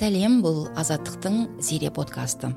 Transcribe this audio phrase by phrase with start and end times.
[0.00, 2.48] сәлем бұл азаттықтың зере подкасты.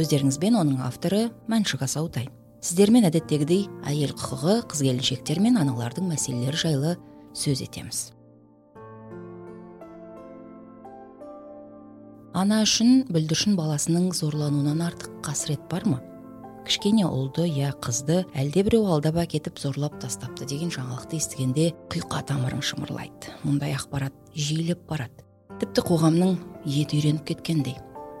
[0.00, 2.30] Өздеріңізбен оның авторы мәншүк асаутай.
[2.64, 6.94] Сіздермен әдеттегідей әйел құқығы қыз келіншектер мен аналардың мәселелері жайлы
[7.36, 8.00] сөз етеміз.
[12.32, 16.00] Ана үшін бүлдіршін баласының зорлануынан артық қасірет бар ма?
[16.64, 23.36] Кішкене ұлды я қызды әлдебіреу алдап әкетіп зорлап тастапты деген жаңалықты естігенде құйқа тамырың шымырлайды.
[23.44, 25.25] Мұндай ақпарат жиілеп барады.
[25.60, 26.36] Тіпті қоғамның
[26.68, 27.76] еті үйреніп кеткендей.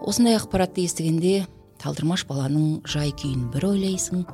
[0.06, 1.46] Осындай ақпаратты естігенде
[1.82, 4.24] талдырмаш баланың жай күйін бір ойлайсың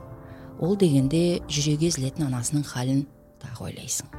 [0.62, 3.06] ол дегенде жүрегі езілетін анасының халін
[3.42, 4.12] тағы ойлайсың.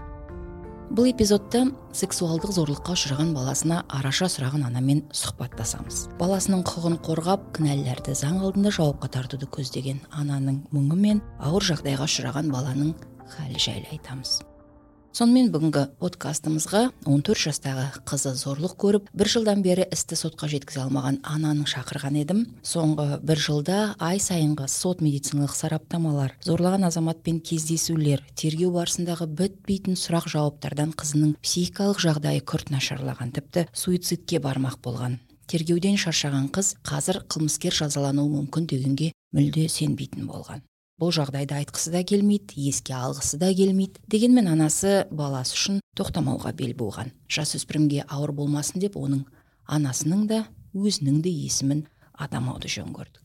[0.93, 1.63] Бұл эпизодта
[1.95, 6.03] сексуалдық зорлыққа ұшыраған баласына араша сұраған анамен сұхбаттасамыз.
[6.19, 12.51] Баласының құқығын қорғап кінәлілерді заң алдында жауапқа тартуды көздеген ананың мұңы мен ауыр жағдайға ұшыраған
[12.53, 12.93] баланың
[13.37, 14.41] халі жайлы айтамыз.
[15.13, 21.19] Сонымен бүгінгі подкастымызға 14 жастағы қызы зорлық көріп бір жылдан бері істі сотқа жеткізе алмаған
[21.21, 22.39] ананың шақырған едім.
[22.65, 30.31] Соңғы бір жылда ай сайынғы сот медициналық сараптамалар зорлаған азаматпен кездесулер тергеу барысындағы бітпейтін сұрақ
[30.33, 35.19] жауаптардан қызының психикалық жағдайы күрт нашарлаған тіпті суицидке бармақ болған.
[35.45, 40.63] Тергеуден шаршаған қыз қазір қылмыскер жазалануы мүмкін дегенге мүлде сенбейтін болған.
[41.01, 46.75] Бұл жағдайды айтқысы да келмейді еске алғысы да келмейді дегенмен анасы баласы үшін тоқтамауға бел
[46.77, 47.11] буған.
[47.33, 49.25] Жасөспірімге ауыр болмасын деп оның
[49.65, 50.43] анасының да
[50.77, 53.22] өзінің де есімін атамауды жөн көрдік.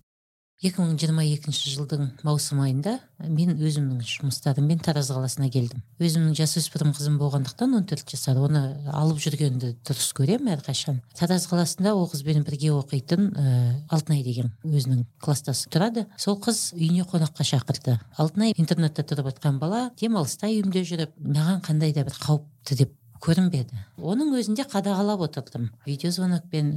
[0.58, 5.84] Екі мың жиырма екінші жылдың маусым айында мен өзімнің жұмыстарыммен тараз қаласына келдім.
[6.02, 10.98] Өзімнің жасөспірім қызым болғандықтан он төрт жасар оны алып жүргенді дұрыс көремін әрқашан.
[11.14, 13.54] Тараз қаласында ол қызбен бірге оқитын ә,
[13.86, 16.08] алтынай деген өзінің класстасы тұрады.
[16.18, 18.00] Сол қыз үйіне қонаққа шақырды.
[18.18, 23.82] Алтынай интернатта тұрып жатқан бала демалыста үйімде жүріп маған қандай да бір қауіпті деп көрінбеді
[23.98, 25.68] оның өзінде қадағалап отырдым.
[25.86, 26.72] Видеозвонокпен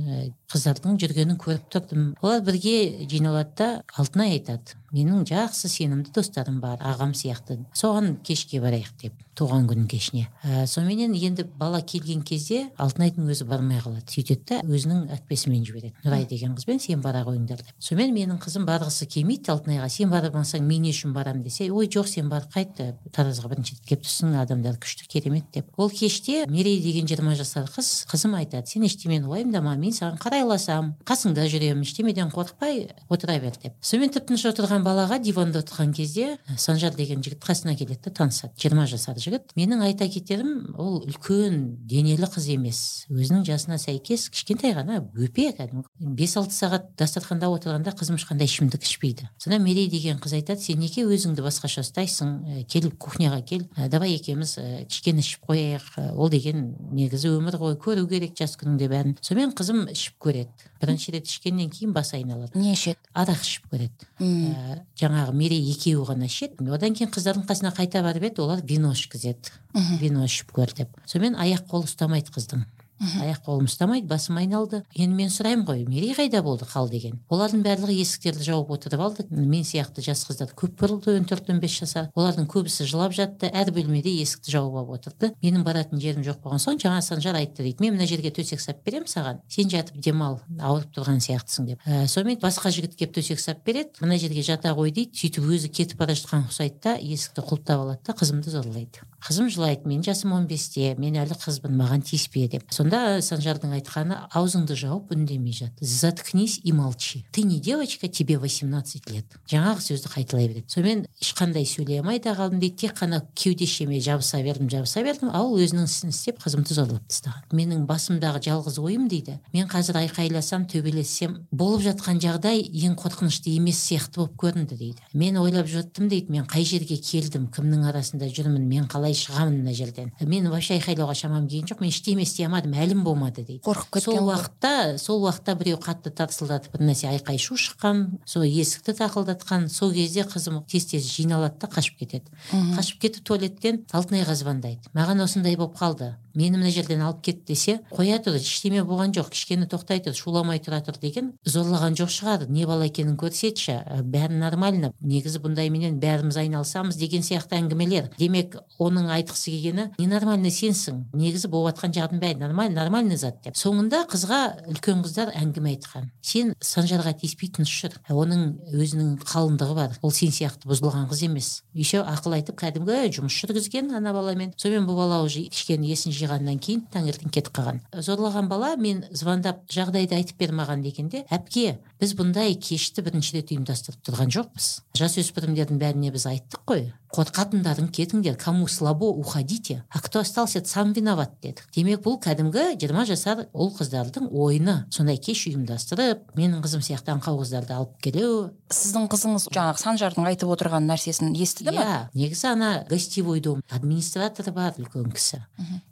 [0.51, 2.11] қыздардың жүргенін көріп тұрдым.
[2.21, 4.77] Олар бірге жиналады да алтынай айтады.
[4.91, 7.59] Менің жақсы сенімді достарым бар ағам сияқты.
[7.73, 10.27] Соған кешке барайық деп туған күн кешіне.
[10.43, 14.03] Ә, соныменен енді бала келген кезде алтынайдың өзі бармай қалады.
[14.11, 15.93] Сөйтеді да өзінің әпкесімен жібереді.
[16.03, 17.71] Нұрай деген қызбен сен бара қойыңдар деп.
[17.79, 22.09] Сонымен менің қызым барғысы келмейді алтынайға сен бармасаң мен не үшін барамын десе ой жоқ
[22.11, 22.81] сен барып қайт
[23.15, 25.71] таразға бірінші рет келіп тұрсың адамдар күшті керемет деп.
[25.77, 30.93] Ол кеште мерей деген жиырма жасар қыз қызым айтады сен ештемені уайымдама мен саған қарайласам
[31.07, 33.79] қасыңда жүремін ештемеден қорықпай отыра бер деп.
[33.81, 38.53] Сонымен тып тыныш отырған балаға диванда отырған кезде санжар деген жігіт қасына келеді да танысады
[38.59, 39.53] жиырма жасар жігіт.
[39.57, 42.81] Менің айта кетерім ол үлкен денелі қыз емес.
[43.11, 45.85] Өзінің жасына сәйкес кішкентай ғана бөпе кәдімгі.
[46.17, 49.29] Бес алты сағат дастарханда отырғанда қызым ешқандай ішімдік ішпейді.
[49.37, 52.65] Сонда мерей деген қыз айтады сен неге өзіңді басқаша ұстайсың?
[52.71, 53.67] Кел кухняға кел.
[53.91, 54.57] Давай екеуміз
[54.89, 56.15] кішкене ішіп қояйық.
[56.15, 60.70] Ол деген негізі өмір ғой көру керек жас күніңде бәрін сонымен қызым ішіп көреді.
[60.81, 62.57] Бірінші рет ішкеннен кейін басы айналады.
[62.57, 62.97] Не ішеді?
[63.13, 64.09] Арақ ішіп көреді.
[64.19, 66.67] Ә, жаңағы мерей екеуі ғана ішеді.
[66.73, 69.53] Одан кейін қыздардың қасына қайта барып еді олар вино ішкізеді.
[70.01, 70.97] Вино ішіп көр деп.
[71.05, 72.65] Сонымен аяқ қолы ұстамайды қыздың.
[73.01, 74.83] Аяқ қолым ұстамайды басым айналды.
[74.93, 77.19] Енді мен сұраймын ғой мерей қайда болды қал деген.
[77.33, 79.25] Олардың барлығы есіктерді жауып отырып алды.
[79.29, 82.09] Мен сияқты жас қыздар көп болды он төрт он бес жасар.
[82.15, 85.31] Олардың көбісі жылап жатты әр бөлмеде есікті жауып алып отырды.
[85.41, 87.81] Менің баратын жерім жоқ болған соң жаңа санжар айтты дейді.
[87.81, 89.41] Мен мына жерге төсек салып беремін саған.
[89.49, 91.85] Сен жатып демал ауырып тұрған сияқтысың деп.
[91.85, 93.97] Ә, сонымен басқа жігіт келіп төсек салып береді.
[94.01, 95.17] Мына жерге жата ғой дейді.
[95.17, 99.05] Сөйтіп өзі кетіп бара жатқан ұқсайды да есікті құлыптап алады да қызымды зорлайды.
[99.21, 100.95] Қызым жылайды менің жасым он бесте.
[100.97, 102.65] Мен әлі қызбын маған тиіспе деп.
[102.91, 109.09] Сонда санжардың айтқаны аузыңды жауып үндемей жат заткнись и молчи ты не девочка тебе восемнадцать
[109.09, 110.65] лет жаңағы сөзді қайталай береді.
[110.67, 112.75] Сонымен ешқандай сөйлей алмай да қалдым дейді.
[112.75, 117.47] Тек қана кеудешеме жабыса бердім жабыса бердім ал өзінің ісін істеп қызымды зорлап тастаған.
[117.55, 123.79] Менің басымдағы жалғыз ойым дейді мен қазір айқайласам төбелессем болып жатқан жағдай ең қорқынышты емес
[123.87, 124.99] сияқты болып көрінді дейді.
[125.13, 126.31] Мен ойлап жаттым дейді.
[126.31, 130.11] Мен қай жерге келдім кімнің арасында жүрмін мен қалай шығамын мына жерден?
[130.21, 133.61] Мен вообще айқайлауға шамам келген жоқ мен ештеме істей алмадым әлім болмады дейді.
[133.65, 138.45] Қорқып кеткен сол уақытта сол уақытта біреу қатты тарсылдатып бір нәрсе айқай шу шыққан сол
[138.47, 142.31] есікті тақылдатқан сол кезде қызым тез тез жиналады да қашып кетеді.
[142.51, 144.91] Қашып кетіп туалеттен алтынайға звондайды.
[144.97, 146.15] Маған осындай болып қалды.
[146.35, 150.61] Мені мына жерден алып кет десе қоя тұр ештеме болған жоқ кішкене тоқтай тұр шуламай
[150.63, 152.45] тұра тұр деген зорлаған жоқ шығар.
[152.49, 158.11] Не бала екенін көрсетші бәрі нормально негізі бұндайменен бәріміз айналысамыз деген сияқты әңгімелер.
[158.19, 163.57] Демек оның айтқысы келгені ненормальный сенсің негізі болып жатқан жағдың бәрі нормаль нормальный зат деп.
[163.57, 164.41] Соңында қызға
[164.71, 166.09] үлкен қыздар әңгіме айтқан.
[166.21, 168.45] Сен санжарға тиіспей тыныш жүр оның
[168.75, 169.97] өзінің қалыңдығы бар.
[170.01, 171.49] Ол сен сияқты бұзылған қыз емес.
[171.73, 174.53] Еще ақыл айтып кәдімгі жұмыс жүргізген ана баламен.
[174.57, 177.81] Сонымен бұл бала уже кішкене есін жиғаннан кейін таңертең кетіп қалған.
[178.05, 183.53] Зорлаған бала мен звондап жағдайды айтып бер маған дегенде әпке біз бұндай кешті бірінші рет
[183.53, 184.71] ұйымдастырып тұрған жоқпыз.
[185.01, 189.83] Жасөспірімдердің бәріне біз айттық қой қорқатындарың кетіңдер кому слабо уходите.
[189.89, 194.85] А кто остался сам виноват дедік демек бұл кәдімгі жиырма жасар ұл қыздардың ойыны.
[194.91, 198.51] Сондай кеш ұйымдастырып менің қызым сияқты аңқау қыздарды алып келу.
[198.71, 204.53] Сіздің қызыңыз жаңағы санжардың айтып отырған нәрсесін естіді ма иә негізі ана гостевой дом администраторы
[204.55, 205.41] бар үлкен кісі.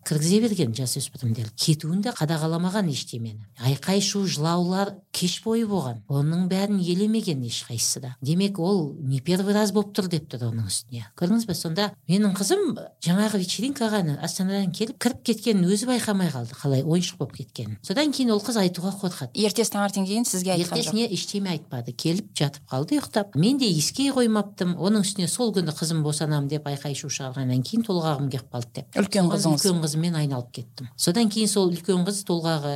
[0.07, 3.43] Кіргізе берген жасөспірімдерді кетуін де қадағаламаған ештемені.
[3.59, 6.01] Айқай шу жылаулар кеш бойы болған.
[6.07, 8.15] Оның бәрін елемеген ешқайсысы да.
[8.21, 11.08] Демек ол не первый раз болып тұр деп тұр оның үстіне.
[11.19, 12.75] Көрдіңіз ба сонда менің қызым
[13.05, 17.77] жаңағы вечеринкаға астанадан келіп кіріп кеткенін өзі байқамай қалды қалай ойыншық болып кеткенін.
[17.85, 19.33] Содан кейін ол қыз айтуға қорқады.
[19.33, 21.93] Ертесі таңертең кейін сізге айтқан ертесіне ештеме айтпады.
[21.93, 23.35] Келіп жатып қалды ұйықтап.
[23.39, 27.85] Мен де еске қоймаппын оның үстіне сол күні қызым босанамын деп айқай шу шығарғаннан кейін
[27.87, 28.99] толғағым келіп қалды деп.
[28.99, 29.65] Үлкен қызыңыз.
[29.65, 30.89] үлкен қызыммен айналып кеттім.
[30.97, 32.73] Содан кейін сол үлкен қыз толғағы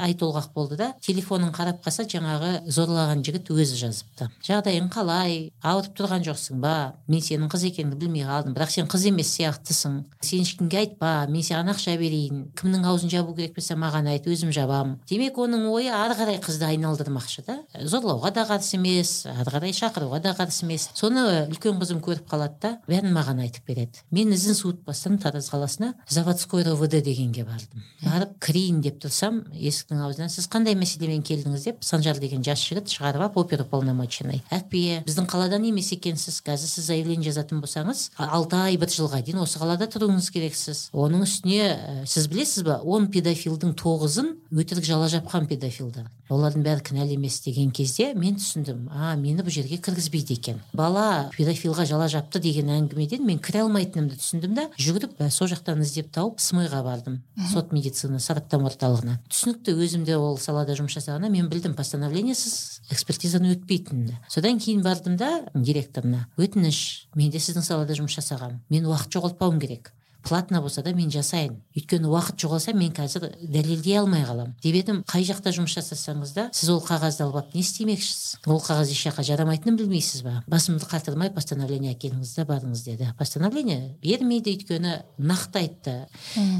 [0.00, 4.28] ай толғақ болды да телефонын қарап қалса жаңағы зорлаған жігіт өзі жазыпты.
[4.44, 5.52] Жағдайың қалай?
[5.62, 6.94] Ауырып тұрған жоқсың ба?
[7.08, 8.54] Мен сенің қыз екеніңді білмей қалдым.
[8.54, 10.04] бірақ сен қыз емес сияқтысың.
[10.20, 12.52] Сен ешкімге айтпа мен саған ақша берейін.
[12.54, 16.68] Кімнің аузын жабу керек болса маған айт өзім жабамын демек оның ойы ары қарай қызды
[16.68, 17.58] айналдырмақшы да.
[17.74, 20.90] Зорлауға да қарсы емес ары қарай шақыруға да қарсы емес.
[20.94, 24.04] Соны үлкен қызым көріп қалады да бәрін маған айтып береді.
[24.10, 27.82] Мен ізін суытпастан тараз қаласына заводской ровд дегенге бардым.
[28.04, 31.72] Барып кірейін деп тұрсам есіктің аузынан сіз қандай мәселемен келдіңіз?
[31.72, 36.88] деп санжар деген жас жігіт шығарып алып оперуполномоченный әпке біздің қаладан емес екенсіз қазір сіз
[36.90, 40.82] заявление жазатын болсаңыз алты ай бір жылға дейін осы қалада тұруыңыз керексіз.
[40.92, 46.10] Оның үстіне сіз білесіз ба он педофилдің тоғызын өтірік жала жапқан педофилдар.
[46.32, 51.30] Олардың бәрі кінәлі емес деген кезде мен түсіндім а мені бұл жерге кіргізбейді екен бала
[51.36, 56.40] педофилға жала жапты деген әңгімеден мен кіре алмайтынымды түсіндім да жүгіріп сол жақтан іздеп тауып
[56.42, 57.20] смойға бардым
[57.52, 63.54] сот медицина сараптама орталығына түсінікті өзім де ол салада жұмыс жасағаннан мен білдім постановлениесіз экспертизаны
[63.56, 66.26] өтпейтінімді содан кейін бардым да директорына.
[66.36, 69.92] Өтініш мен де сіздің салада жұмыс жасағанмын мен уақыт жоғалтпауым керек
[70.22, 71.58] платно болса да мен жасайын.
[71.76, 76.48] Өйткені уақыт жоғалса мен қазір дәлелдей алмай қаламын деп едім қай жақта жұмыс жасасаңыз да
[76.54, 78.38] сіз ол қағазды алып алып не істемекшісіз?
[78.46, 80.42] Ол қағаз еш жаққа жарамайтынын білмейсіз ба?
[80.50, 83.10] Басымды қатырмай постановление әкеліңіз да барыңыз деді.
[83.18, 85.96] Постановление бермейді өйткені нақты айтты.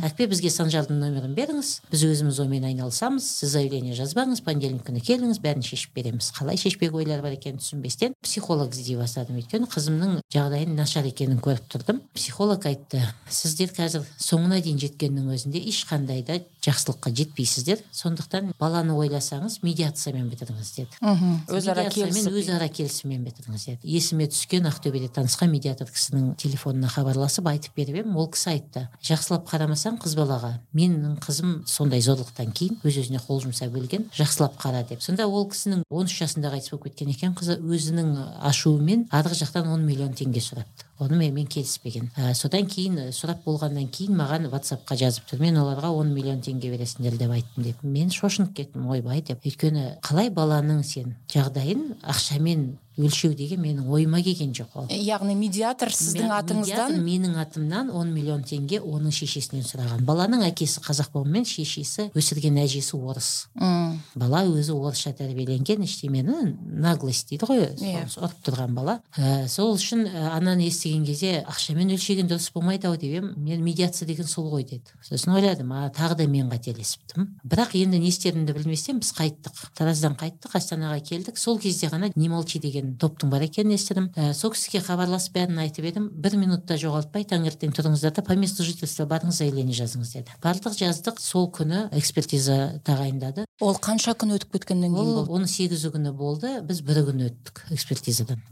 [0.06, 1.72] Әкпе бізге санжардың нөмірін беріңіз.
[1.92, 3.26] Біз өзіміз онымен айналысамыз.
[3.42, 6.32] Сіз заявление жазбаңыз понедельник күні келіңіз бәрін шешіп береміз.
[6.36, 9.40] Қалай шешпек ойлар бар екенін түсінбестен психолог іздей бастадым.
[9.42, 12.02] Өйткені қызымның жағдайын нашар екенін көріп тұрдым.
[12.14, 17.80] Психолог айтты сіз сіздер қазір соңына дейін жеткеннің өзінде ешқандай да жақсылыққа жетпейсіздер.
[17.92, 20.98] Сондықтан баланы ойласаңыз медиациямен бітіріңіз деді.
[21.02, 21.40] Мхм.
[21.52, 23.80] Өзара келісіп өзара келісіммен бітіріңіз деді.
[23.82, 28.16] Есіме түскен ақтөбеде танысқан медиатор кісінің телефонына хабарласып айтып беріп едім.
[28.16, 33.42] Ол кісі айтты жақсылап қарамасаң қыз балаға менің қызым сондай зорлықтан кейін өз өзіне қол
[33.42, 35.02] жұмсап өлген жақсылап қара деп.
[35.02, 38.14] Сонда ол кісінің он үш жасында қайтыс болып кеткен екен қызы өзінің
[38.46, 40.86] ашуымен арғы жақтан он миллион теңге сұрапты.
[41.02, 42.10] Оны менімен келіспеген.
[42.14, 45.42] Ә, содан кейін сұрап болғаннан кейін маған ватсапқа жазып тұр.
[45.44, 49.44] Мен оларға он миллион теңге бересіңдер деп айттым деп мен шошынып кеттім ойбай деп.
[49.46, 54.86] Өйткені қалай баланың сен жағдайын ақшамен өлшеу деген менің ойыма келген жоқ ол.
[54.92, 56.98] Яғни медиатор сіздің атыңыздан?
[57.02, 60.04] менің атымнан он миллион теңге оның шешесінен сұраған.
[60.06, 63.48] Баланың әкесі қазақ болғанымен шешесі өсірген әжесі орыс.
[63.56, 64.00] Үм.
[64.14, 68.04] бала өзі орысша тәрбиеленген ештемені наглость дейді ғой иә.
[68.20, 69.00] ұрып тұрған бала.
[69.16, 73.62] Ә, сол үшін ә, ананы естіген кезде ақшамен өлшеген дұрыс болмайды ау деп едім мен
[73.64, 74.92] медиация деген сол ғой деді.
[75.02, 79.72] Сосын ойладым а тағы да мен қателесіппін бірақ енді не істерімді білместен біз қайттық.
[79.78, 81.38] Тараздан қайттық астанаға келдік.
[81.38, 84.08] Сол кезде ғана не молчи деген топтың бар екенін естідім.
[84.16, 86.08] Ә, сол кісіге хабарласып бәрін айтып едім.
[86.12, 90.36] Бір минут та жоғалтпай таңертең тұрыңыздар да по месту жительства барыңыз заявление жазыңыз деді.
[90.42, 93.46] Бардық жаздық сол күні экспертиза тағайындады.
[93.62, 95.32] Ол қанша күн өтіп кеткеннен кейін ол болды?
[95.32, 96.52] он сегізі күні болды.
[96.66, 98.42] Біз бір күн өттік экспертизадан.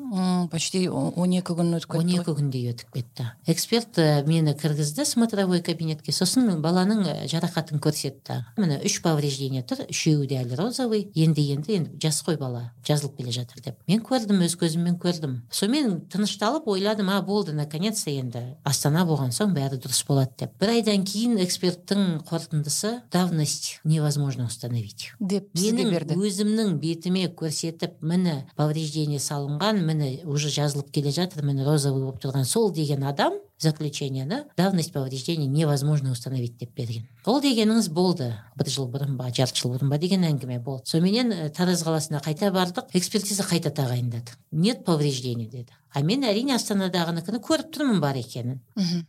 [0.52, 3.26] Почти он екі күн өтіп он кетті екі күндей өтіп кетті.
[3.50, 6.12] Эксперт ә, мені кіргізді смотровой кабинетке.
[6.12, 8.44] Сосын баланың ә, жарақатын көрсетті.
[8.60, 9.84] Міне үш повреждение тұр.
[9.90, 11.08] Үшеуі де әлі розовый.
[11.14, 12.70] Енді енді енді жас қой бала.
[12.86, 13.78] Жазылып келе жатыр деп.
[13.88, 15.34] Мен көрдім өз көзіммен көрдім.
[15.52, 20.52] Сонымен тынышталып ойладым а болды наконец то енді астана болған соң бәрі дұрыс болады деп.
[20.60, 25.12] Бір айдан кейін эксперттің қорытындысы давность невозможно установить.
[25.20, 26.18] Деп менің берді.
[26.20, 32.44] өзімнің бетіме көрсетіп міне повреждение салынған міне уже жазылып келе жатыр міне розовый болып тұрған
[32.44, 37.06] сол деген адам заключениені давность повреждений невозможно установить деп берген.
[37.24, 38.32] Ол дегеніңіз болды.
[38.56, 40.88] Бір жыл бұрын ба жарты жыл бұрын ба деген әңгіме болды.
[40.88, 45.72] Соныменен ә, тараз қаласына қайта бардық экспертиза қайта тағайындады нет повреждений деді.
[45.94, 48.60] А мен әрине астанадағыныкini көріп тұрмын бар екенін.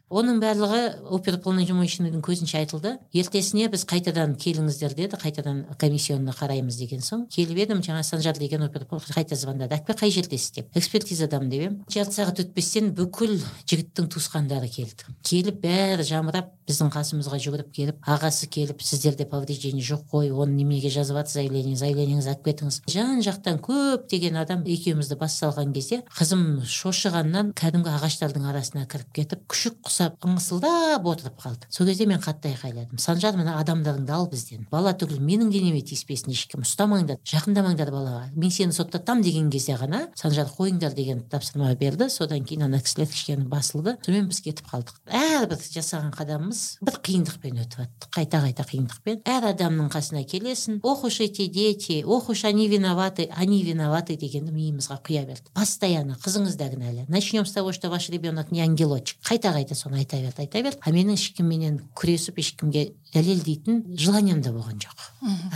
[0.10, 0.82] Оның барлығы
[1.18, 2.96] оперуполномоченныйдың көзінше айтылды.
[3.14, 7.28] Ертесіне біз қайтадан келіңіздер деді қайтадан комиссионный қараймыз деген соң.
[7.32, 9.78] Келіп едім жаңа санжар деген оперпол қайта звондады.
[9.78, 13.38] Әпке қай жердесіз деп экспертизадамын деп едім жарты сағат өтпестен бүкіл
[13.70, 15.14] жігіттің туысқандары келді.
[15.28, 20.92] Келіп бәрі жамырап біздің қасымызға жүгіріп келіп ағасы келіп сіздерде повреждение жоқ қой оны неменеге
[20.94, 26.62] жазып жатыр заявление заявлениеңізді алып кетіңіз жан жақтан көптеген адам екеумізді бас салған кезде қызым
[26.72, 31.68] шошығаннан кәдімгі ағаштардың арасына кіріп кетіп күшік құсап ыңсылдап отырып қалды.
[31.70, 33.00] Сол кезде мен қатты айқайладым.
[33.00, 34.68] Санжар мына адамдарыңды ал бізден.
[34.72, 38.30] Бала түгіл менің денеме тиіспесін ешкім ұстамаңдар жақындамаңдар балаға.
[38.36, 42.10] Мен сені соттатамын деген кезде ғана санжар қойыңдар деген тапсырма берді.
[42.10, 43.98] Содан кейін ана кісілер кішкене басылды.
[44.06, 45.02] Сонымен біз кетіп қалдық.
[45.12, 49.22] Әрбір жасаған қадамымыз бір қиындықпен өтіп жатты қайта қайта қиындықпен.
[49.26, 50.80] Әр адамның қасына келесің.
[50.84, 55.52] Ох уж эти дети ох уж они виноваты они виноваты дегенді миымызға құя берді.
[55.54, 59.18] Постоянно қызыңыз да кінәлі начнем с того что ваш ребенок не ангелочек.
[59.26, 64.52] Қайта қайта соны айта берді айта берді а менің ешкімменен күресіп ешкімге дәлелдейтін желаниям да
[64.56, 65.08] болған жоқ.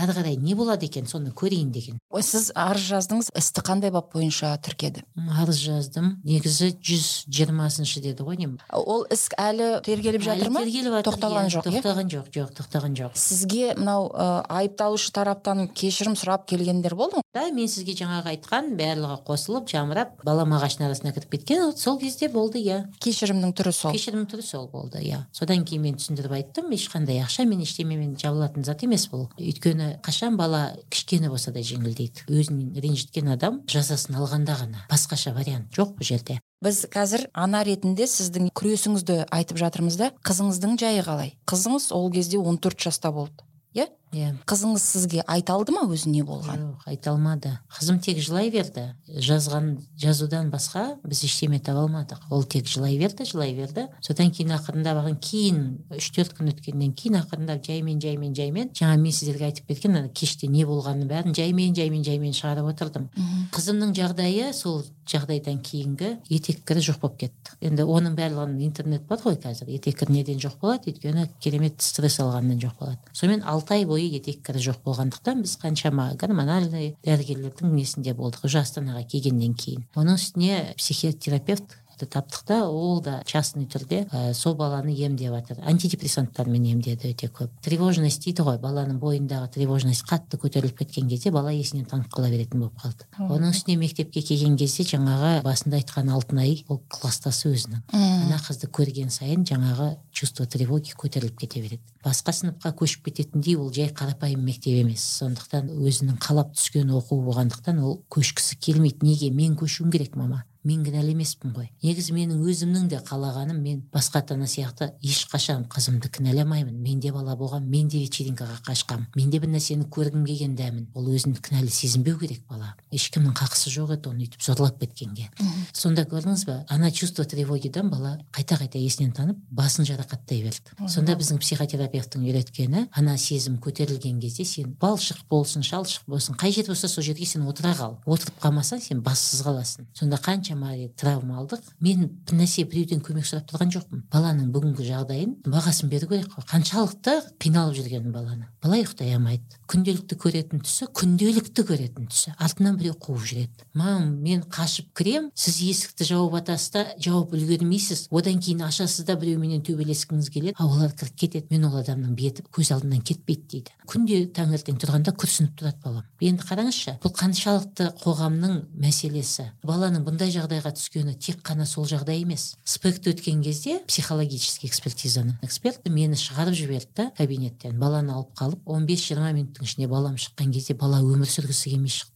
[0.01, 1.99] Ары қарай не болады екен соны көрейін деген.
[2.15, 5.03] Сіз арыз жаздыңыз істі қандай бап бойынша тіркеді?
[5.39, 6.19] Арыз жаздым.
[6.25, 10.61] Негізі жүз жиырмасыншы деді ғой деймін ол іс әлі тергеліп жатыр ма?
[10.63, 11.53] тергеліп жатыр тоқталған иә.
[11.55, 11.81] жоқ, иә?
[11.81, 13.17] тоқтаған жоқ жоқ тоқтаған жоқ.
[13.17, 17.23] Сізге мынау айыпталушы тараптан кешірім сұрап келгендер болды ма?
[17.35, 22.29] Да мен сізге жаңағы айтқан барлығы қосылып жамырап балам ағаштың арасына кіріп кеткен сол кезде
[22.29, 22.85] болды иә.
[23.03, 23.95] Кешірімнің түрі сол.
[23.95, 25.25] Кешірімнің түрі сол болды иә.
[25.35, 29.27] Содан кейін мен түсіндіріп айттым ешқандай ақшамен ештемемен жабылатын зат емес бұл.
[29.37, 32.25] Өйткені қашан бала кішкене болса да жеңілдейді.
[32.27, 34.85] Өзін ренжіткен адам жазасын алғанда ғана.
[34.89, 36.39] Басқаша вариант жоқ бұл жерде.
[36.65, 41.35] Біз қазір ана ретінде сіздің күресіңізді айтып жатырмыз да қызыңыздың жайы қалай?
[41.45, 43.89] Қызыңыз ол кезде 14 жаста болды иә?
[44.15, 46.71] Иә қызыңыз сізге айта алды ма өзі не болғанын?
[46.75, 47.51] Жоқ айта алмады.
[47.75, 48.87] Қызым тек жылай берді.
[49.07, 52.29] Жазған жазудан басқа біз ештеме таба алмадық.
[52.31, 53.87] Ол тек жылай берді жылай берді.
[54.01, 55.61] Содан кейін ақырындап кейін
[55.95, 60.09] үш төрт күн өткеннен кейін ақырындап жаймен жаймен жаймен жаңа мен сіздерге айтып кеткен ана
[60.09, 63.09] кеште не болғанын бәрін жаймен жаймен жаймен шығарып отырдым.
[63.55, 67.55] Қызымның жағдайы сол жағдайдан кейінгі етеккірі жоқ болып кетті.
[67.65, 69.69] Енді оның барлығын интернет бар ғой қазір.
[69.75, 72.97] Етеккірі неден жоқ болады өйткені керемет стресс алғаннан жоқ болады.
[73.13, 79.05] Сонымен алты ай бойы етеккірі жоқ болғандықтан біз қаншама гормональный дәрігерлердің несінде болдық уже астанаға
[79.11, 85.31] келгеннен кейін оның үстіне психотерапевт таптық та ол да частный түрде ә, сол баланы емдеп
[85.31, 87.49] жатыр антидепрессанттармен емдеді өте көп.
[87.63, 92.65] Тревожность дейді ғой баланың бойындағы тревожность қатты көтеріліп кеткен кезде бала есінен танып қала беретін
[92.65, 93.07] болып қалды.
[93.17, 97.87] Оның үстіне мектепке келген кезде жаңағы басында айтқан алтынай ол класстасы өзінің.
[97.95, 101.83] Ана қызды көрген сайын жаңағы чувство тревоги көтеріліп кете береді.
[102.03, 105.05] Басқа сыныпқа көшіп кететіндей ол жай қарапайым мектеп емес.
[105.21, 109.05] Сондықтан өзінің қалап түскен оқу болғандықтан ол көшкісі келмейді.
[109.05, 109.31] Неге?
[109.31, 110.43] Мен көшуім керек мама.
[110.65, 111.69] Мен кінәлі емеспін ғой.
[111.83, 117.11] Негізі менің өзімнің де қалағаным мен басқа ата ана сияқты ешқашан қызымды кінәламаймын мен де
[117.13, 121.37] бала болғанмын мен де вечеринкаға қашқанмын мен де бір нәрсені көргім келген дәмін ол өзін
[121.37, 122.73] кінәлі сезінбеу керек бала.
[122.91, 125.29] Ешкімнің қақысы жоқ еді оны өйтіп зорлап кеткенге.
[125.73, 130.89] Сонда көрдіңіз ба ана чувство тревогидан бала қайта қайта есінен танып басын жарақаттай берді.
[130.89, 136.67] Сонда біздің психотерапевттің үйреткені ана сезім көтерілген кезде сен балшық болсын шалшық болсын қай жер
[136.71, 137.97] болса сол жерге сен отыра қал.
[138.05, 139.89] Отырып қалмасаң сен бассыз қаласың.
[139.93, 140.19] Сонда
[140.55, 141.61] қаншама травма алдық.
[141.81, 144.03] Мен бір нәрсе біреуден көмек сұрап тұрған жоқпын.
[144.11, 148.47] Баланың бүгінгі жағдайын бағасын беру керек қой қаншалықты қиналып жүргенін баланы.
[148.63, 149.43] Бала ұйықтай алмайды.
[149.67, 152.33] Күнделікті көретін түсі күнделікті көретін түсі.
[152.39, 153.65] Артынан біреу қуып жүреді.
[153.73, 158.07] Мам мен қашып кірем сіз есікті жауып жатасыз да жауып үлгермейсіз.
[158.11, 160.55] Одан кейін ашасыз да біреуменен төбелескіңіз келеді.
[160.57, 161.47] А олар кіріп кетеді.
[161.49, 163.75] Мен ол адамның беті көз алдымнан кетпейді дейді.
[163.89, 166.05] Күнде таңертең тұрғанда күрсініп тұрады балам.
[166.21, 169.49] Енді қараңызшы бұл қаншалықты қоғамның мәселесі.
[169.65, 172.55] Баланың бұндай жағдайға түскені тек қана сол жағдай емес.
[172.63, 175.39] Спект өткен кезде психологический экспертизаны.
[175.41, 180.77] Эксперт мені шығарып жіберді да кабинеттен баланы алып қалып 15-20 минуттың ішінде балам шыққан кезде
[180.77, 182.15] бала өмір сүргісі келмей шықты.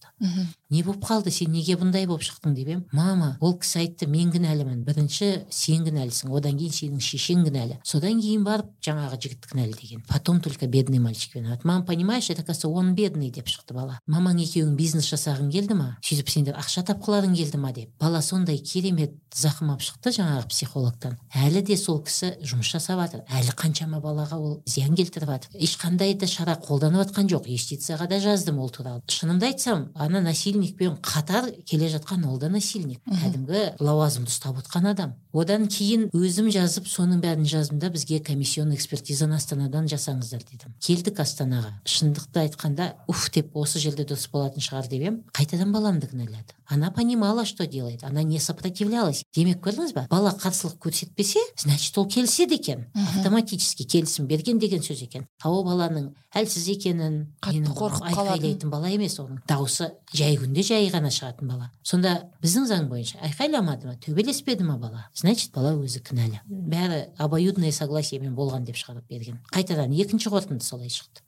[0.69, 1.31] Не болып қалды?
[1.31, 4.81] Сен неге бұндай болып шықтың деп едім мама ол кісі айтты мен кінәлімін.
[4.83, 6.29] Бірінші сен кінәлісің.
[6.36, 10.03] Одан кейін сенің шешең кінәлі содан кейін барып жаңағы жігіт кінәлі деген.
[10.09, 11.63] Потом только бедный мальчик виноват.
[11.63, 14.00] Мама понимаешь это оказывается он бедный деп шықты бала.
[14.07, 15.98] Мамаң екеуің бизнес жасағың келді ма?
[16.03, 17.71] Сөйтіп сендер ақша тапқыларың келді ма?
[17.71, 17.89] деп.
[18.00, 21.16] Бала сондай керемет зақым алып шықты жаңағы психологтан.
[21.34, 26.14] Әлі де сол кісі жұмыс жасап жатыр әлі қаншама балаға ол зиян келтіріп жатыр ешқандай
[26.18, 27.48] да шара қолданып жатқан жоқ.
[27.50, 29.02] Юстицияға да жаздым ол туралы.
[29.08, 33.02] Шынымды айтсам ана насильникпен қатар келе жатқан ол да насильник.
[33.06, 35.16] Кәдімгі лауазымды ұстап отқан адам.
[35.32, 40.74] Одан кейін өзім жазып соның бәрін жаздым да бізге комиссионный экспертизаны астанадан жасаңыздар дедім.
[40.82, 41.76] Келдік астанаға.
[41.86, 43.30] Шындықты айтқанда уф!
[43.34, 46.59] деп осы жерде дұрыс болатын шығар деп едім қайтадан баламды кінәлады.
[46.70, 49.24] Она понимала что делает она не сопротивлялась.
[49.36, 55.04] Демек көрдіңіз ба бала қарсылық көрсетпесе значит ол келіседі екен автоматически келісім берген деген сөз
[55.04, 55.28] екен.
[55.42, 60.90] А ол баланың әлсіз екенін қатты қорқып айқайлайтын бала емес оның дауысы жай күнде жай
[60.94, 61.72] ғана шығатын бала.
[61.82, 65.08] Сонда біздің заң бойынша айқайламады ма төбелеспеді ма бала?
[65.18, 66.42] Значит бала өзі кінәлі.
[66.46, 69.40] Бәрі обоюдное согласиемен болған деп шығарып берген.
[69.54, 71.26] Қайтадан екінші қорытынды солай шықты.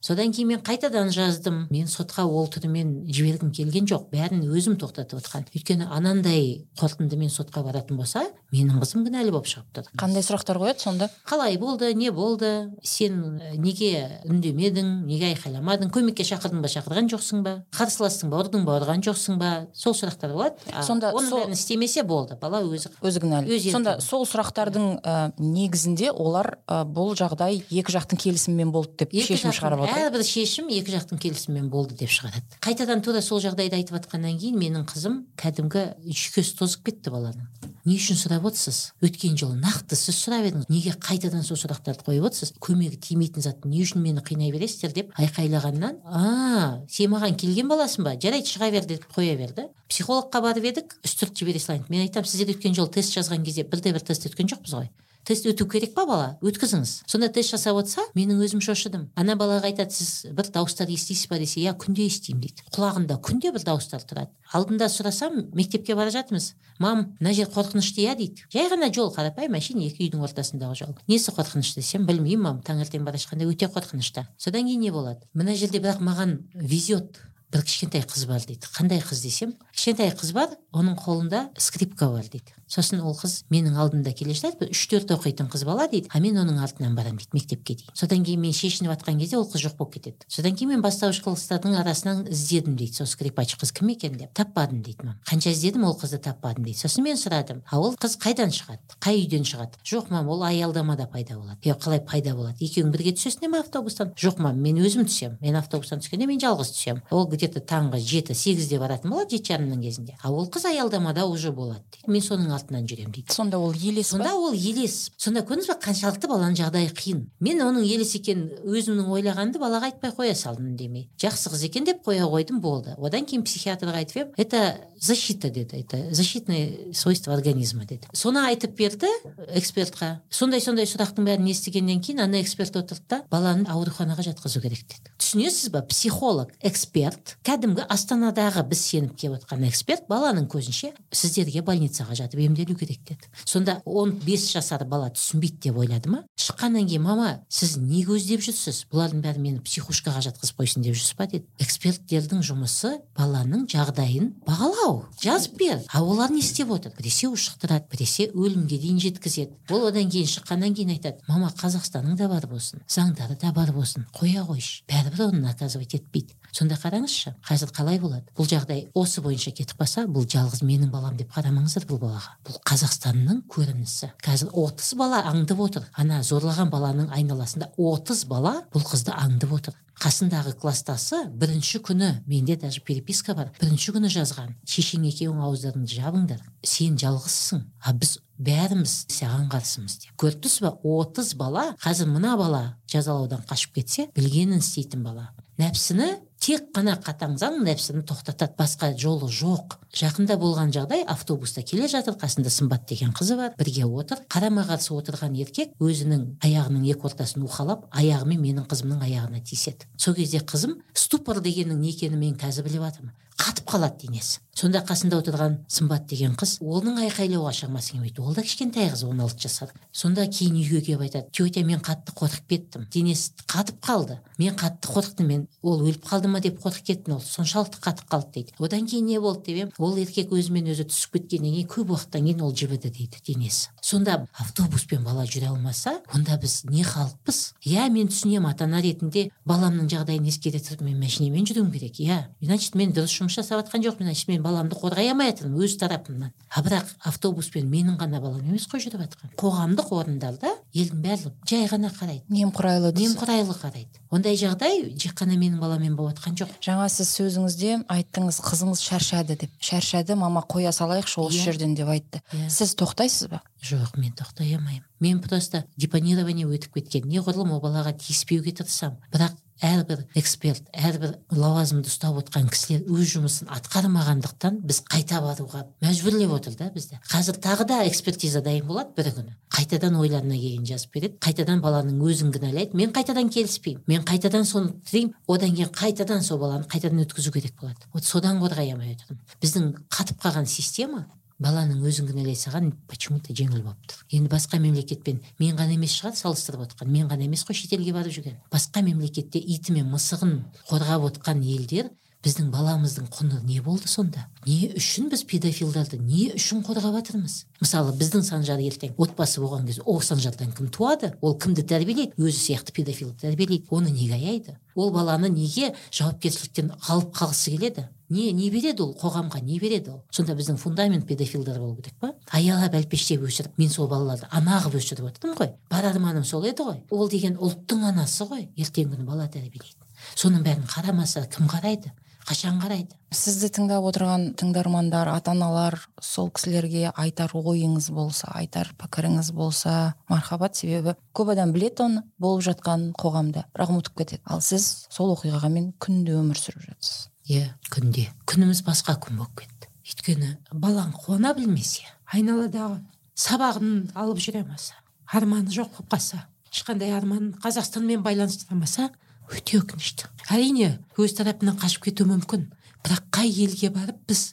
[0.00, 1.66] Содан кейін мен қайтадан жаздым.
[1.70, 4.10] Мен сотқа ол түрімен жібергім келген жоқ.
[4.10, 9.68] Бәрін өзім тоқтатып отқан өйткені анандай қорытындымен сотқа баратын болса менің қызым кінәлі болып шығып
[9.76, 9.88] тұр.
[9.98, 11.08] Қандай сұрақтар қояды сонда?
[11.28, 12.70] Қалай болды не болды?
[12.82, 15.90] Сен неге үндемедің неге айқайламадың?
[15.94, 17.56] Көмекке шақырдың ба шақырған жоқсың ба?
[17.76, 19.50] Қарсыластың ба ұрдың ба ұрған жоқсың ба?
[19.74, 20.76] Сол сұрақтар болады.
[20.86, 21.42] Сонда оның сол...
[21.42, 22.38] бәрін істемесе болды.
[22.40, 23.58] Бала өзі өзі кінәлі.
[23.66, 29.50] сонда сол сұрақтардың ә, негізінде олар ә, бұл жағдай екі жақтың келісімімен болды деп шешім
[29.56, 30.06] шығарып отыр.
[30.06, 32.46] әрбір шешім екі жақтың келісімімен болды деп шығарады.
[32.62, 37.48] Қайтадан тура сол жағдайды айтып жатқаннан кейін менің қызым кәдімгі жүйкесі тозып кетті баланың
[37.86, 38.78] не үшін сұрап отырсыз?
[39.04, 40.66] Өткен жолы нақты сіз сұрап едіңіз.
[40.72, 42.50] Неге қайтадан сол сұрақтарды қойып отырсыз?
[42.62, 48.08] Көмегі тимейтін затты не үшін мені қинай бересіздер деп айқайлағаннан а сен маған келген баласың
[48.08, 48.16] ба?
[48.18, 49.68] жарайды шыға бер деп қоя берді.
[49.86, 53.94] Психологқа барып едік үстірт жібере салайын мен айтамын сіздер өткен жолы тест жазған кезде бірде
[53.94, 54.90] бір тест өткен жоқпыз ғой.
[55.26, 56.28] Тест өту керек па бала?
[56.46, 56.92] Өткізіңіз.
[57.10, 59.08] Сонда тест жасап отырса менің өзім шошыдым.
[59.18, 61.40] Ана балаға айтады сіз бір дауыстар естисіз ба?
[61.42, 62.66] десе иә күнде естимін дейді.
[62.70, 64.30] Құлағында күнде бір дауыстар тұрады.
[64.54, 66.54] Алдында сұрасам мектепке бара жатырмыз.
[66.78, 68.14] Мам мына жер қорқынышты иә?
[68.16, 68.46] дейді.
[68.52, 71.82] Жай ғана жол қарапайым әшейін екі үйдің ортасындағы жол несі қорқынышты?
[71.82, 75.26] десем білмеймін мам таңертең бара жатқанда өте қорқынышты содан кейін не болады?
[75.34, 77.18] Мына жерде бірақ маған везет.
[77.52, 78.66] Бір кішкентай қыз бар дейді.
[78.74, 82.54] Қандай қыз десем кішкентай қыз бар оның қолында скрипка бар дейді.
[82.66, 86.10] Сосын ол қыз менің алдымда келе жатады үш төрт оқитын қыз бала дейді.
[86.10, 87.92] А мен оның артынан барамын дейді мектепке дейін.
[87.94, 90.26] Содан кейін мен шешініп жатқан кезде ол қыз жоқ болып кетеді.
[90.26, 92.98] Содан кейін мен бастауыш класстардың арасынан іздедім дейді.
[92.98, 94.34] Сол скрипач қыз кім екен деп.
[94.34, 95.20] Таппадым дейді мам.
[95.30, 96.80] Қанша іздедім ол қызды таппадым дейді.
[96.82, 98.98] Сосын мен сұрадым а ол қыз қайдан шығады?
[98.98, 99.78] Қай үйден шығады?
[99.86, 101.62] Жоқ мам ол аялдамада пайда болады.
[101.62, 102.58] Е қалай пайда болады?
[102.66, 104.10] Екеуің бірге түсесіңдер ма автобустан?
[104.18, 105.38] Жоқ мам мен өзім түсемін.
[105.40, 107.02] Мен автобустан түскенде мен жалғыз түсемін.
[107.10, 110.16] Ол где то таңғы жеті сегізде баратын болады жеті жарымның кезінде.
[110.22, 112.10] А ол қыз аялдамада уже болады дейді.
[112.10, 113.32] Мен соның артынан жүремін дейді.
[113.32, 115.10] Сонда ол елес сонда ол елес.
[115.16, 117.24] Сонда көрдіңіз ба қаншалықты баланың жағдайы қиын.
[117.40, 122.04] Мен оның елес екенін өзімнің ойлағанымды балаға айтпай қоя салдым үндемей жақсы қыз екен деп
[122.06, 122.94] қоя қойдым болды.
[122.98, 125.76] Одан кейін психиатрға айтып едім это защита деді.
[125.76, 128.08] Это защитное свойство организма деді.
[128.12, 129.08] Соны айтып берді
[129.48, 130.20] экспертқа.
[130.30, 135.12] Сондай сондай сұрақтың бәрін естігеннен кейін ана эксперт отырды да баланы ауруханаға жатқызу керек деді.
[135.18, 142.16] Түсінесіз ба психолог эксперт кәдімгі астанадағы біз сеніп келіп отқан эксперт баланың көзінше сіздерге больницаға
[142.18, 143.30] жатып емделу керек деді.
[143.44, 146.22] Сонда он бес жасар бала түсінбейді деп ойлады ма?
[146.38, 148.84] Шыққаннан кейін мама сіз не көздеп жүрсіз?
[148.92, 151.26] Бұлардың бәрі мені психушкаға жатқызып қойсын деп жүрсіз ба?
[151.26, 151.46] деді.
[151.62, 155.82] Эксперттердің жұмысы баланың жағдайын бағалау жазып бер.
[155.92, 156.92] А олар не істеп отыр?
[156.96, 159.56] Біресе ушықтырады біресе өлімге дейін жеткізеді.
[159.70, 164.06] Ол одан кейін шыққаннан кейін айтады мама қазақстаның да бар болсын заңдары да бар болсын
[164.14, 164.84] қоя қойшы.
[164.90, 168.24] Бәрібір оны наказывать етпейді сонда қараңызшы қазір қалай болады?
[168.36, 172.36] Бұл жағдай осы бойынша кетіп қалса бұл жалғыз менің балам деп қарамаңыздар бұл балаға.
[172.46, 174.12] Бұл қазақстанның көрінісі.
[174.24, 175.88] Қазір отыз бала аңдып отыр.
[175.94, 179.76] Ана зорлаған баланың айналасында отыз бала бұл қызды аңдып отыр.
[179.96, 184.52] Қасындағы класстасы бірінші күні менде даже переписка бар бірінші күні жазған.
[184.68, 190.12] Шешең екеуің ауыздарыңды жабыңдар сен жалғызсың а біз бәріміз саған қарсымыз деп.
[190.20, 195.30] Көріп тұрсыз ба отыз бала қазір мына бала жазалаудан қашып кетсе білгенін істейтін бала.
[195.56, 196.10] Нәпсіні
[196.46, 198.54] тек қана қатаң заң нәпсіні тоқтатады.
[198.58, 199.80] Басқа жолы жоқ.
[199.96, 203.54] Жақында болған жағдай автобуста келе жатыр қасында сымбат деген қызы бар.
[203.58, 204.22] Бірге отыр.
[204.30, 210.16] Қарама қарсы отырған еркек өзінің аяғының екі ортасын уқалап аяғымен менің қызымның аяғына тиіседі сол
[210.16, 214.40] кезде қызым ступор дегеннің не екенін мен қазір біліп жатырмын қатып қалады денесі.
[214.56, 219.18] Сонда қасында отырған сымбат деген қыз оның айқайлауға шамасы келмейді ол да кішкентай қыз он
[219.20, 224.16] алты жасар сонда кейін үйге келіп айтады тетя мен қатты қорқып кеттім денесі қатып қалды
[224.38, 228.32] мен қатты қорықтым мен ол өліп қалды ма деп қорқып кеттім ол соншалықты қатып қалды
[228.32, 232.24] дейді одан кейін не болды деп ол еркек өзімен өзі түсіп кеткеннен кейін көп уақыттан
[232.24, 233.68] кейін ол жібіді дейді денесі.
[233.82, 237.52] Сонда автобуспен бала жүре алмаса онда біз не халықпыз?
[237.60, 242.18] Иә мен түсінемін ата ана ретінде баламның жағдайын ескере тұрып мен машинамен жүруім керек иә
[242.40, 246.32] значит мен дұрыс жұмыс жасап жатқан жоқпын значит мен баламды қорғай алмай жатырмын өз тарапымнан.
[246.48, 249.32] А бірақ автобуспен менің ғана балам емес қой жүріп жатқан.
[249.40, 252.22] Қоғамдық орындарда елдің бәрі жай ғана қарайды.
[252.30, 254.00] Немқұрайлы немқұрайлы қарайды.
[254.10, 256.54] Ондай жағдай тек қана менің баламен болып жатқан жоқ.
[256.62, 259.50] Жаңа сіз сөзіңізде айттыңыз қызыңыз шаршады деп.
[259.60, 261.40] Шаршады мама қоя салайықшы осы yeah.
[261.40, 261.44] Иә.
[261.50, 262.22] жерден деп айтты.
[262.32, 262.46] Yeah.
[262.46, 262.50] Иә.
[262.50, 263.42] сіз тоқтайсыз ба?
[263.62, 264.86] Жоқ мен тоқтай алмаймын.
[265.00, 269.02] Мен просто депонирование өтіп кеткен неғұрлым ол балаға тиіспеуге тырысамын.
[269.12, 276.34] Бірақ әрбір эксперт әрбір лауазымды ұстап отқан кісілер өз жұмысын атқармағандықтан біз қайта баруға мәжбүрлеп
[276.36, 279.34] отыр да бізді қазір тағы да экспертиза дайын болады бір күні.
[279.56, 281.18] Қайтадан ойларына келгенін жазып береді.
[281.22, 282.76] Қайтадан баланың өзін кінәлайды.
[282.76, 283.84] Мен қайтадан келіспеймін.
[283.86, 287.88] Мен қайтадан соны тіреймін одан кейін қайтадан сол баланы қайтадан өткізу керек болады.
[287.94, 289.22] Вот содан қорғай алмай отырмын.
[289.40, 291.06] Біздің қатып қалған система
[291.42, 295.96] баланың өзін кінәлай салған почему то жеңіл болып тұр енді басқа мемлекетпен мен ғана емес
[295.98, 298.38] шығар салыстырып отқан мен ғана емес қой шетелге барып жүрген.
[298.52, 300.38] Басқа мемлекетте иті мен мысығын
[300.70, 301.92] қорғап отқан елдер
[302.24, 304.24] біздің баламыздың құны не болды сонда?
[304.46, 307.36] Не үшін біз педофилдарды не үшін қорғап жатырмыз?
[307.60, 311.12] Мысалы біздің санжар ертең отбасы болған кезде ол санжардан кім туады?
[311.20, 312.16] Ол кімді тәрбиелейді?
[312.18, 313.68] Өзі сияқты педофилді тәрбиелейді.
[313.70, 314.56] Оны неге аяйды?
[314.74, 317.86] Ол баланы неге жауапкершіліктен алып қалғысы келеді?
[318.08, 320.04] Не не береді ол қоғамға не береді ол.
[320.10, 322.12] Сонда біздің фундамент педофилдар болу керек па?
[322.30, 325.52] Аялап әлпештеп өсіріп мен сол балаларды ана қылып өсіріп отырмын ғой.
[325.70, 326.82] Бар арманым сол еді ғой.
[326.90, 328.48] Ол деген ұлттың анасы ғой.
[328.56, 331.92] Ертеңгі күні бала тәрбиелейтін соның бәрін қарамаса кім қарайды?
[332.26, 332.96] Қашан қарайды?
[333.14, 340.58] Сізді тыңдап отырған тыңдармандар ата аналар сол кісілерге айтар ойыңыз болса айтар пікіріңіз болса мархабат
[340.58, 344.22] себебі көп адам білет оны болып жатқан қоғамда бірақ ұмытып кетеді.
[344.26, 347.06] Ал сіз сол оқиғамен күнде өмір сүріп жатсыз.
[347.28, 348.08] Иә күнде.
[348.28, 349.70] Күніміз басқа күн болып кетті.
[349.86, 352.80] Өйткені балаң қуана білмесе айналадағы
[353.18, 354.74] сабағын алып жүре алмаса
[355.06, 358.90] арманы жоқ болып қалса ешқандай арманын қазақстанмен байланыстырамаса
[359.30, 360.10] өте өкінішті.
[360.30, 362.48] Әрине өз тарапынан қашып кетуі мүмкін.
[362.82, 364.32] Бірақ қай елге барып біз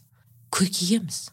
[0.54, 1.26] көркейеміз.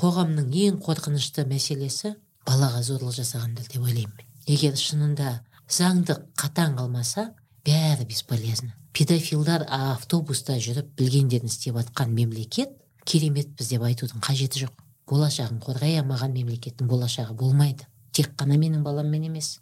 [0.00, 5.38] Қоғамның ең қорқынышты мәселесі балаға зорлық жасағандар деп ойлаймын егер шынында
[5.70, 7.30] заңды қатаң қалмаса
[7.64, 8.72] бәрі бесполезно.
[8.94, 14.76] Педофилдар автобуста жүріп білгендерін істеп жатқан мемлекет кереметпіз деп айтудың қажеті жоқ.
[15.10, 17.88] Болашағын қорғай алмаған мемлекеттің болашағы болмайды.
[18.14, 19.58] Тек қана менің баламмен емес.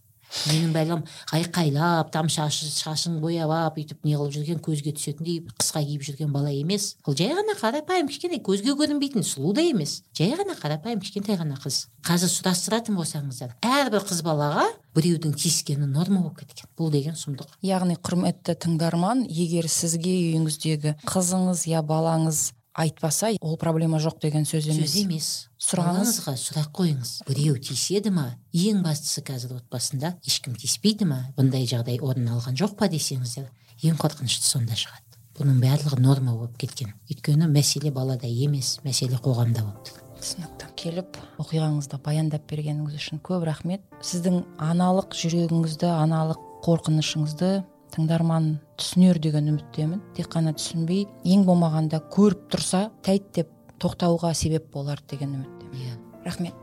[0.49, 1.03] Менің бәлкім
[1.37, 6.33] айқайлап там шашы, шашын бояп алып өйтіп не қылып жүрген көзге түсетіндей қысқа киіп жүрген
[6.33, 6.97] бала емес.
[7.07, 10.01] Ол жай ғана қарапайым кішкене көзге көрінбейтін сұлу да емес.
[10.17, 11.87] Жай ғана қарапайым кішкентай ғана қыз.
[12.07, 14.65] Қазір сұрастыратын болсаңыздар әрбір қыз балаға
[14.97, 16.71] біреудің тиіскені норма болып кеткен.
[16.79, 17.53] Бұл деген сұмдық.
[17.63, 24.69] Яғни құрметті тыңдарман егер сізге үйіңіздегі қызыңыз я балаңыз айтпаса ол проблема жоқ деген сөз
[24.71, 24.91] емес.
[24.91, 25.29] Сөз емес.
[25.63, 27.13] Сұраңыз сұрақ қойыңыз.
[27.29, 28.27] Біреу тиіседі ма?
[28.53, 31.21] Ең бастысы қазір отбасында ешкім тиіспейді ма?
[31.37, 33.51] Бұндай жағдай орын алған жоқ па десеңіздер
[33.83, 35.19] ең қорқынышты сонда шығады.
[35.39, 36.93] Бұның барлығы норма болып кеткен.
[37.11, 40.03] Өйткені мәселе балада емес мәселе қоғамда болып тұр.
[40.23, 40.69] Түсінікті.
[40.79, 43.83] Келіп оқиғаңызды баяндап бергеніңіз үшін көп рахмет.
[44.05, 47.51] Сіздің аналық жүрегіңізді аналық қорқынышыңызды
[47.93, 50.01] тыңдарман түсінер деген үміттемін.
[50.17, 53.53] Тек қана түсінбей ең болмағанда көріп тұрса тәйт деп
[53.83, 55.77] тоқтауға себеп болар деген үміттемін.
[55.83, 55.97] Иә.
[56.25, 56.62] Рахмет.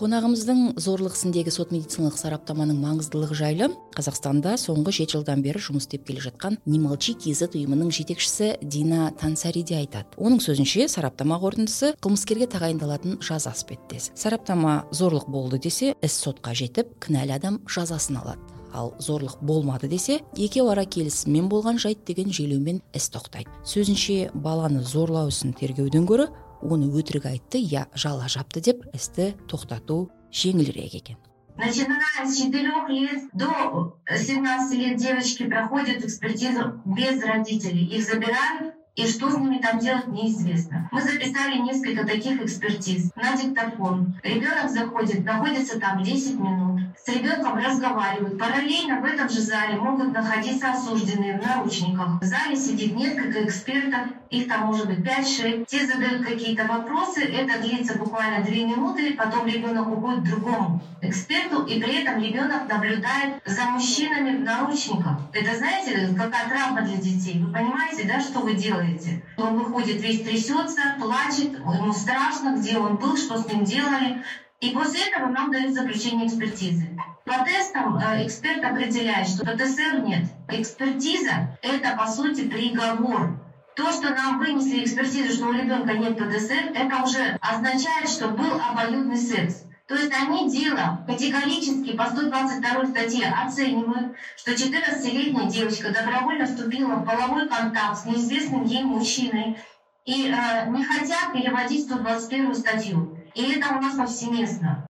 [0.00, 6.06] Қонағымыздың зорлық ісіндегі сот медициналық сараптаманың маңыздылығы жайлы қазақстанда соңғы жеті жылдан бері жұмыс істеп
[6.08, 10.08] келе жатқан не молчи кизет ұйымының жетекшісі дина тансариде айтады.
[10.16, 16.96] Оның сөзінше сараптама қорытындысы қылмыскерге тағайындалатын жаза іспеттес сараптама зорлық болды десе іс сотқа жетіп
[17.04, 18.40] кінәлі адам жазасын алады.
[18.72, 23.50] Ал зорлық болмады десе екеуі ара келісіммен болған жайт деген желеумен іс тоқтайды.
[23.66, 26.30] Сөзінше баланы зорлау ісін тергеуден гөрі
[26.62, 31.20] оны өтірік айтты я жала жапты деп істі тоқтату жеңілірек екен
[31.56, 37.84] Начиная с 4 лет до 17 лет девочки проходят экспертизу без родителей.
[37.84, 40.88] Их забирают и что с ними там делать неизвестно.
[40.92, 44.14] Мы записали несколько таких экспертиз на диктофон.
[44.22, 48.38] Ребенок заходит, находится там 10 минут, с ребенком разговаривают.
[48.38, 52.20] Параллельно в этом же зале могут находиться осужденные в наручниках.
[52.20, 55.64] В зале сидит несколько экспертов, их там может быть 5-6.
[55.66, 61.64] Те задают какие-то вопросы, это длится буквально 2 минуты, потом ребенок уходит к другому эксперту,
[61.64, 65.18] и при этом ребенок наблюдает за мужчинами в наручниках.
[65.32, 67.42] Это знаете, какая травма для детей?
[67.42, 68.89] Вы понимаете, да, что вы делаете?
[69.36, 74.22] Он выходит весь трясется, плачет, ему страшно, где он был, что с ним делали.
[74.60, 76.88] И после этого нам дают заключение экспертизы.
[77.24, 80.26] По тестам э, эксперт определяет, что ПТСР нет.
[80.48, 83.38] Экспертиза– это, по сути, приговор.
[83.76, 88.60] То, что нам вынесли экспертизу, что у ребенка нет ПТСР, это уже означает, что был
[88.60, 89.64] обоюдный секс.
[89.90, 97.04] То есть они дело категорически по 122 статье оценивают, что 14-летняя девочка добровольно вступила в
[97.04, 99.58] половой контакт с неизвестным ей мужчиной
[100.04, 103.18] и э, не хотят переводить 121 статью.
[103.34, 104.86] И это у нас повсеместно.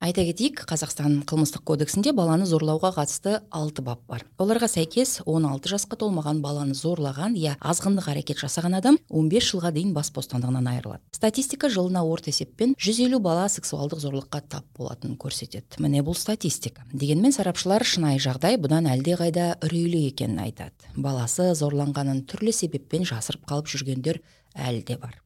[0.00, 4.24] Айта кетейік қазақстан қылмыстық кодексінде баланы зорлауға қатысты алты бап бар.
[4.40, 9.92] Оларға сәйкес 16 жасқа толмаған баланы зорлаған я азғындық әрекет жасаған адам 15 жылға дейін
[9.92, 11.04] бас бостандығынан айырылады.
[11.12, 15.78] Статистика жылына орта есеппен 150 бала сексуалдық зорлыққа тап болатынын көрсетеді.
[15.84, 16.86] Міне бұл статистика.
[16.92, 20.94] Дегенмен сарапшылар шынайы жағдай бұдан әлдеқайда үрейлі екенін айтады.
[20.96, 24.24] Баласы зорланғанын түрлі себеппен жасырып қалып жүргендер
[24.56, 25.20] әлі де бар.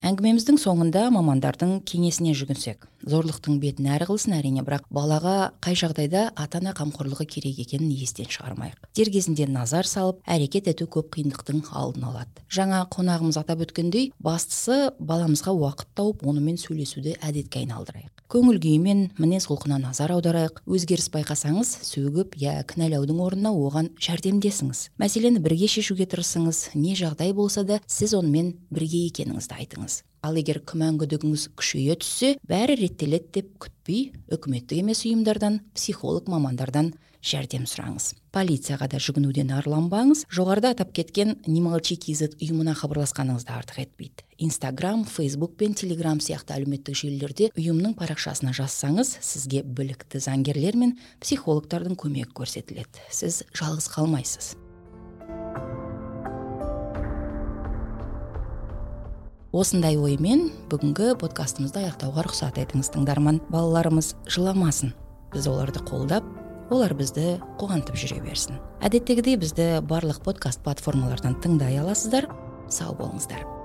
[0.00, 6.60] Әңгімеміздің соңында мамандардың кеңесіне жүгінсек зорлықтың бетін әрі қылсын әрине бірақ балаға қай жағдайда ата
[6.62, 8.78] ана қамқорлығы керек екенін естен шығармайық.
[8.96, 12.44] Дер кезінде назар салып әрекет ету көп қиындықтың алдын алады.
[12.48, 18.19] Жаңа қонағымыз атап өткендей бастысы баламызға уақыт тауып онымен сөйлесуді әдетке айналдырайық.
[18.30, 20.60] Көңіл күйі мен мінез құлқына назар аударайық.
[20.70, 24.84] Өзгеріс байқасаңыз сөгіп я кінәлаудың орнына оған жәрдемдесіңіз.
[25.02, 26.70] Мәселені бірге шешуге тырысыңыз.
[26.78, 29.98] Не жағдай болса да сіз онымен бірге екеніңізді айтыңыз.
[30.22, 36.92] Ал егер күмән күдігіңіз күшейе түссе бәрі реттеледі деп күтпей үкіметтік емес ұйымдардан психолог мамандардан
[37.24, 38.14] жәрдем сұраңыз.
[38.32, 44.24] Полицияға да жүгінуден арланбаңыз жоғарыда атап кеткен не молчи kz ұйымына хабарласқаныңызды артық етпейді.
[44.40, 51.98] Инстаграм фейсбук пен телеграм сияқты әлеуметтік желілерде ұйымның парақшасына жазсаңыз сізге білікті заңгерлер мен психологтардың
[52.00, 53.04] көмегі көрсетіледі.
[53.12, 54.54] Сіз жалғыз қалмайсыз.
[59.50, 64.14] Осындай оймен бүгінгі подкастымызды аяқтауға рұқсат етіңіз тыңдарман балаларымыз.
[64.30, 64.94] Жыламасын.
[65.34, 66.22] Біз оларды қолдап
[66.70, 68.58] олар бізді қуантып жүре берсін.
[68.80, 72.30] Әдеттегідей бізді барлық подкаст платформалардан тыңдай аласыздар.
[72.70, 73.59] Сау болыңыздар.